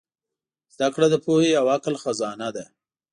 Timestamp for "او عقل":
1.59-1.95